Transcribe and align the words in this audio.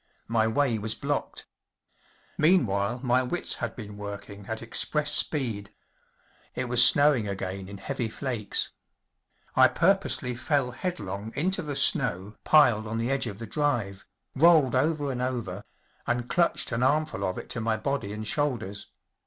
My 0.27 0.47
way 0.47 0.79
was 0.79 0.95
blocked. 0.95 1.45
Meanwhile 2.35 3.01
my 3.03 3.21
wits 3.21 3.53
had 3.53 3.75
been 3.75 3.97
working 3.97 4.47
at 4.47 4.63
express 4.63 5.11
speed. 5.11 5.71
It 6.55 6.67
was 6.67 6.83
snowing 6.83 7.27
again 7.27 7.67
in 7.69 7.77
heavy 7.77 8.09
flakes. 8.09 8.71
I 9.55 9.67
purposely 9.67 10.33
fell 10.33 10.71
headlong 10.71 11.33
into 11.35 11.61
the 11.61 11.75
snow 11.75 12.35
piled 12.43 12.87
on 12.87 12.97
the 12.97 13.11
edge 13.11 13.27
of 13.27 13.37
the 13.37 13.45
drive, 13.45 14.03
rolled 14.35 14.73
over 14.73 15.11
and 15.11 15.21
over, 15.21 15.63
and 16.07 16.27
clutched 16.27 16.71
an 16.71 16.81
armful 16.81 17.23
of 17.23 17.37
it 17.37 17.47
to 17.51 17.61
my 17.61 17.77
body 17.77 18.11
and 18.11 18.25
shoulders. 18.25 18.87